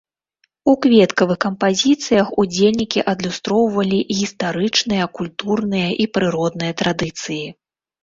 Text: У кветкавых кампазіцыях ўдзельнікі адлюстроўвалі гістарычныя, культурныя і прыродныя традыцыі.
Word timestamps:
У 0.71 0.73
кветкавых 0.85 1.39
кампазіцыях 1.45 2.27
ўдзельнікі 2.45 3.05
адлюстроўвалі 3.15 3.99
гістарычныя, 4.23 5.03
культурныя 5.21 5.89
і 6.03 6.13
прыродныя 6.19 6.71
традыцыі. 6.85 7.43